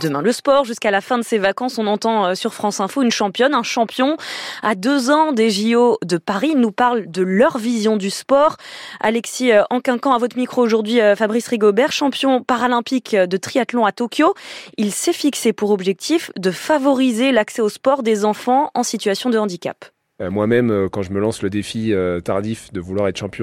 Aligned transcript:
Demain, 0.00 0.20
le 0.20 0.32
sport, 0.32 0.64
jusqu'à 0.64 0.90
la 0.90 1.00
fin 1.00 1.16
de 1.16 1.22
ses 1.22 1.38
vacances, 1.38 1.78
on 1.78 1.86
entend 1.86 2.26
euh, 2.26 2.34
sur 2.34 2.54
France 2.54 2.80
Info 2.80 3.02
une 3.02 3.12
championne, 3.12 3.54
un 3.54 3.62
champion. 3.62 4.16
À 4.62 4.74
deux 4.74 5.10
ans 5.10 5.30
des 5.30 5.48
JO 5.50 5.96
de 6.04 6.16
Paris, 6.16 6.54
nous 6.56 6.72
parlent 6.72 7.08
de 7.08 7.22
leur 7.22 7.58
vision 7.58 7.96
du 7.96 8.10
sport. 8.10 8.56
Alexis 8.98 9.52
euh, 9.52 9.62
Anquincan, 9.70 10.12
à 10.12 10.18
votre 10.18 10.36
micro 10.36 10.60
aujourd'hui, 10.60 11.00
euh, 11.00 11.14
Fabrice 11.14 11.46
Rigobert, 11.46 11.92
champion 11.92 12.42
paralympique 12.42 13.14
de 13.14 13.36
triathlon 13.36 13.86
à 13.86 13.92
Tokyo. 13.92 14.34
Il 14.76 14.90
s'est 14.90 15.12
fixé 15.12 15.52
pour 15.52 15.70
objectif 15.70 16.32
de 16.36 16.50
favoriser 16.50 17.30
l'accès 17.30 17.62
au 17.62 17.68
sport 17.68 18.02
des 18.02 18.24
enfants 18.24 18.72
en 18.74 18.82
situation 18.82 19.30
de 19.30 19.38
handicap. 19.38 19.84
Euh, 20.20 20.30
moi-même, 20.30 20.70
euh, 20.70 20.88
quand 20.88 21.02
je 21.02 21.12
me 21.12 21.20
lance 21.20 21.42
le 21.42 21.50
défi 21.50 21.92
euh, 21.92 22.20
tardif 22.20 22.72
de 22.72 22.80
vouloir 22.80 23.08
être 23.08 23.16
champion 23.16 23.40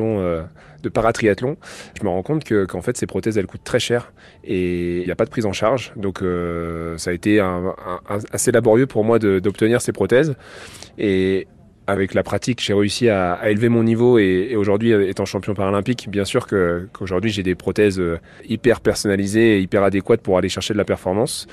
de 0.83 0.89
paratriathlon, 0.89 1.57
je 1.99 2.03
me 2.03 2.09
rends 2.09 2.23
compte 2.23 2.43
que, 2.43 2.65
qu'en 2.65 2.81
fait, 2.81 2.97
ces 2.97 3.07
prothèses, 3.07 3.37
elles 3.37 3.47
coûtent 3.47 3.63
très 3.63 3.79
cher 3.79 4.13
et 4.43 4.99
il 4.99 5.05
n'y 5.05 5.11
a 5.11 5.15
pas 5.15 5.25
de 5.25 5.29
prise 5.29 5.45
en 5.45 5.53
charge. 5.53 5.91
Donc, 5.95 6.19
ça 6.97 7.09
a 7.09 7.13
été 7.13 7.39
assez 8.31 8.51
laborieux 8.51 8.87
pour 8.87 9.03
moi 9.03 9.19
d'obtenir 9.19 9.81
ces 9.81 9.91
prothèses. 9.91 10.35
Et 10.97 11.47
avec 11.87 12.13
la 12.13 12.23
pratique, 12.23 12.61
j'ai 12.61 12.73
réussi 12.73 13.09
à, 13.09 13.39
élever 13.49 13.69
mon 13.69 13.83
niveau 13.83 14.19
et, 14.19 14.55
aujourd'hui, 14.55 14.91
étant 14.91 15.25
champion 15.25 15.53
paralympique, 15.53 16.09
bien 16.09 16.25
sûr 16.25 16.47
qu'aujourd'hui, 16.47 17.31
j'ai 17.31 17.43
des 17.43 17.55
prothèses 17.55 18.01
hyper 18.47 18.81
personnalisées 18.81 19.57
et 19.57 19.61
hyper 19.61 19.83
adéquates 19.83 20.21
pour 20.21 20.37
aller 20.37 20.49
chercher 20.49 20.73
de 20.73 20.77
la 20.77 20.85
performance. 20.85 21.47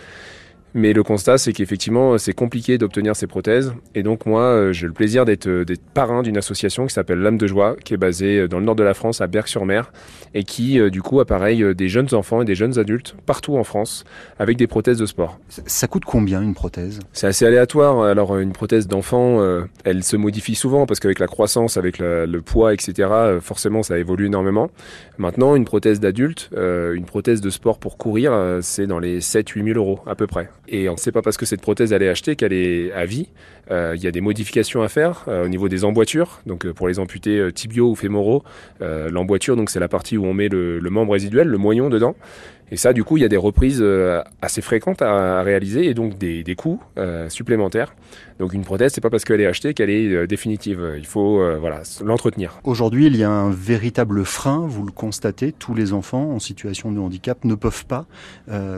Mais 0.77 0.93
le 0.93 1.05
constat, 1.05 1.39
c'est 1.39 1.53
qu'effectivement, 1.53 2.19
c'est 2.19 2.33
compliqué 2.33 2.79
d'obtenir 2.79 3.15
ces 3.15 3.29
prothèses. 3.29 3.73
Et 3.95 4.03
donc, 4.03 4.27
moi, 4.27 4.43
euh, 4.43 4.73
j'ai 4.73 4.89
le 4.89 4.93
plaisir 4.93 5.25
d'être, 5.25 5.47
euh, 5.47 5.65
d'être 5.65 5.85
parrain 5.95 6.23
d'une 6.23 6.37
association 6.37 6.87
qui 6.87 6.93
s'appelle 6.93 7.21
L'âme 7.21 7.39
de 7.39 7.47
joie, 7.47 7.77
qui 7.85 7.95
est 7.95 7.97
basée 7.97 8.41
euh, 8.41 8.49
dans 8.49 8.59
le 8.59 8.65
nord 8.65 8.75
de 8.75 8.83
la 8.83 8.93
France, 8.93 9.21
à 9.21 9.29
Berck-sur-Mer, 9.29 9.93
et 10.35 10.43
qui, 10.43 10.81
du 10.91 11.01
coup, 11.01 11.21
appareille 11.21 11.77
des 11.77 11.89
jeunes 11.89 12.13
enfants 12.13 12.43
et 12.43 12.45
des 12.45 12.57
jeunes 12.57 12.77
adultes 12.77 13.15
partout 13.25 13.57
en 13.57 13.63
France 13.63 14.05
avec 14.41 14.57
des 14.57 14.67
prothèses 14.67 14.99
de 14.99 15.07
sport. 15.07 15.39
Ça 15.49 15.87
coûte 15.87 16.05
combien 16.05 16.43
une 16.43 16.55
prothèse? 16.55 16.99
C'est 17.13 17.29
assez 17.29 17.47
aléatoire. 17.47 18.03
Alors, 18.03 18.37
une 18.39 18.53
prothèse 18.53 18.89
d'enfant, 18.89 19.41
elle 19.85 20.03
se 20.03 20.17
modifie 20.17 20.57
souvent 20.57 20.87
parce 20.87 20.99
qu'avec 20.99 21.21
la 21.21 21.29
croissance, 21.29 21.77
avec 21.77 22.01
le 22.01 22.41
poids, 22.41 22.75
etc., 22.75 23.39
forcément, 23.41 23.85
ça 23.85 23.97
évolue 23.97 24.27
énormément. 24.27 24.71
Maintenant, 25.19 25.55
une 25.55 25.65
prothèse 25.65 26.01
d'adulte, 26.01 26.51
une 26.57 27.05
prothèse 27.05 27.41
de 27.41 27.51
sport 27.51 27.79
pour 27.79 27.97
courir, 27.97 28.59
c'est 28.61 28.89
dans 28.89 28.99
les 28.99 29.21
7-8 29.21 29.65
000 29.67 29.79
euros 29.79 30.01
à 30.05 30.17
peu 30.17 30.27
près. 30.27 30.49
Et 30.69 30.89
on 30.89 30.93
ne 30.93 30.99
sait 30.99 31.13
pas 31.13 31.23
parce 31.23 31.37
que 31.37 31.47
cette 31.47 31.61
prothèse 31.61 31.93
elle 31.93 32.03
est 32.03 32.09
achetée 32.09 32.37
qu'elle 32.37 32.53
est 32.53 32.93
à 32.93 33.05
vie. 33.05 33.29
Euh, 33.71 33.95
il 33.97 34.03
y 34.03 34.07
a 34.07 34.11
des 34.11 34.21
modifications 34.21 34.83
à 34.83 34.89
faire 34.89 35.25
euh, 35.29 35.45
au 35.45 35.49
niveau 35.49 35.69
des 35.69 35.85
emboîtures. 35.85 36.41
Donc 36.47 36.67
euh, 36.67 36.73
pour 36.73 36.89
les 36.89 36.99
amputés 36.99 37.51
tibiaux 37.53 37.91
ou 37.91 37.95
fémoraux, 37.95 38.43
l'emboîture 38.81 39.57
donc 39.57 39.71
c'est 39.71 39.81
la 39.81 39.89
partie 39.89 40.17
où 40.17 40.25
on 40.25 40.35
met 40.35 40.49
le, 40.49 40.79
le 40.79 40.91
membre 40.91 41.13
résiduel, 41.13 41.49
le 41.49 41.59
moyon 41.59 41.89
dedans. 41.89 42.15
Et 42.75 42.77
ça, 42.77 42.93
du 42.93 43.05
coup, 43.05 43.17
il 43.17 43.21
y 43.21 43.25
a 43.25 43.29
des 43.29 43.37
reprises 43.37 43.79
euh, 43.81 44.21
assez 44.43 44.61
fréquentes 44.61 45.01
à, 45.01 45.43
réaliser 45.43 45.87
et 45.87 45.95
donc 45.95 46.19
des, 46.19 46.43
des 46.43 46.57
coûts 46.57 46.83
euh, 46.99 47.29
supplémentaires. 47.29 47.95
Donc 48.41 48.53
une 48.53 48.65
prothèse, 48.65 48.93
c'est 48.93 49.01
pas 49.01 49.11
parce 49.11 49.25
qu'elle 49.25 49.41
est 49.41 49.47
achetée 49.47 49.75
qu'elle 49.75 49.91
est 49.91 50.09
euh, 50.09 50.27
définitive. 50.27 50.95
Il 50.99 51.07
faut 51.07 51.41
voilà 51.61 51.83
l'entretenir. 52.03 52.59
Aujourd'hui, 52.65 53.07
il 53.07 53.17
y 53.17 53.23
a 53.23 53.31
un 53.31 53.53
véritable 53.53 54.25
frein. 54.25 54.67
Vous 54.67 54.85
le 54.85 54.91
constatez, 54.91 55.53
tous 55.53 55.77
les 55.77 55.93
enfants 55.93 56.33
en 56.33 56.41
situation 56.41 56.91
de 56.91 56.99
handicap 56.99 57.45
ne 57.45 57.55
peuvent 57.55 57.87
pas 57.87 58.07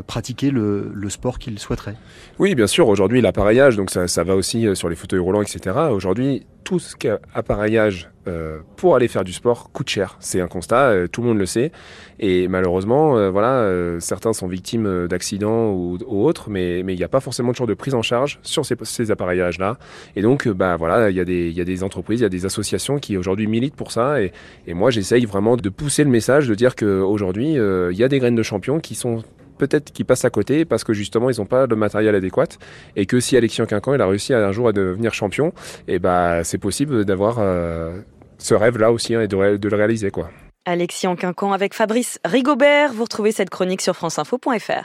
pratiquer 0.07 0.51
le, 0.51 0.91
le 0.93 1.09
sport 1.09 1.39
qu'ils 1.39 1.59
souhaiteraient. 1.59 1.97
Oui, 2.39 2.55
bien 2.55 2.67
sûr. 2.67 2.89
Aujourd'hui, 2.89 3.23
l'appareillage, 3.23 3.77
donc 3.77 3.91
ça, 3.91 4.09
ça 4.09 4.25
va 4.25 4.37
aussi 4.37 4.67
sur 4.77 4.91
les 4.91 4.97
fauteuils 4.97 5.21
roulants, 5.21 5.41
etc. 5.41 5.75
Aujourd'hui, 5.91 6.45
tout 6.67 6.81
ce 6.81 6.97
qu'appareillage 6.97 8.11
euh, 8.27 8.59
pour 8.75 8.97
aller 8.97 9.07
faire 9.07 9.23
du 9.23 9.33
sport 9.33 9.71
coûte 9.71 9.89
cher. 9.89 10.17
C'est 10.19 10.41
un 10.41 10.49
constat, 10.49 10.89
euh, 10.89 11.07
tout 11.07 11.21
le 11.23 11.29
monde 11.29 11.39
le 11.39 11.47
sait. 11.47 11.71
Et 12.19 12.49
malheureusement, 12.49 13.17
euh, 13.17 13.31
voilà, 13.31 13.71
certains 14.01 14.33
sont 14.33 14.49
victimes 14.49 15.07
d'accidents 15.07 15.71
ou, 15.71 15.97
autres, 16.09 16.51
mais 16.51 16.81
il 16.81 16.87
n'y 16.87 17.05
a 17.05 17.09
pas 17.09 17.21
forcément 17.21 17.53
toujours 17.53 17.69
de 17.69 17.75
prise 17.75 17.95
en 17.95 18.03
charge 18.03 18.41
sur 18.43 18.67
ces, 18.67 19.11
appareillages-là. 19.13 19.79
Et 20.17 20.23
donc, 20.23 20.49
bah 20.49 20.75
voilà, 20.75 21.09
il 21.09 21.17
y, 21.17 21.21
a 21.21 21.25
des, 21.25 21.83
entreprises, 21.85 22.19
il 22.19 22.25
y 22.25 22.27
a 22.27 22.31
des 22.31 22.47
associations 22.47 22.99
qui 22.99 23.17
aujourd'hui 23.17 23.47
militent 23.47 23.77
pour 23.77 23.93
ça. 23.93 24.21
Et, 24.21 24.33
et 24.67 24.75
moi, 24.75 24.91
j'essaye 24.91 25.25
vraiment 25.25 25.57
de 25.57 25.69
pousser 25.69 26.03
le 26.03 26.11
message, 26.11 26.49
de 26.49 26.57
dire 26.57 26.75
qu'aujourd'hui, 26.75 27.53
il 27.53 27.97
y 27.97 28.03
a 28.03 28.09
des 28.09 28.19
graines 28.19 28.35
de 28.35 28.43
champions 28.43 28.81
qui 28.81 28.97
sont 28.97 29.23
peut-être 29.57 29.93
qu'ils 29.93 30.05
passent 30.05 30.25
à 30.25 30.31
côté 30.31 30.65
parce 30.65 30.85
que 30.85 30.93
justement 30.93 31.31
ils 31.31 31.39
n'ont 31.39 31.47
pas 31.47 31.67
le 31.67 31.77
matériel 31.77 32.15
adéquat 32.15 32.49
et 32.95 33.07
que 33.07 33.21
si 33.21 33.37
Alexis 33.37 33.63
Quincan 33.67 33.95
il 33.95 34.01
a 34.01 34.07
réussi 34.07 34.35
un 34.35 34.53
jour 34.53 34.69
à 34.69 34.73
devenir 34.73 35.15
champion, 35.15 35.53
eh 35.89 35.99
bah 35.99 36.45
c'est 36.45 36.59
possible 36.59 37.05
d'avoir 37.05 37.37
euh, 37.39 38.01
ce 38.39 38.55
rêve 38.55 38.79
là 38.79 38.93
aussi 38.93 39.15
hein, 39.15 39.23
et 39.23 39.29
de, 39.29 39.57
de, 39.57 39.69
le 39.69 39.77
réaliser 39.77 40.11
quoi. 40.11 40.31
Alexis 40.65 41.07
Quincan 41.17 41.53
avec 41.53 41.75
Fabrice 41.75 42.19
Rigobert, 42.25 42.93
vous 42.93 43.05
retrouvez 43.05 43.33
cette 43.33 43.51
chronique 43.51 43.81
sur 43.81 43.95
franceinfo.fr. 43.95 44.73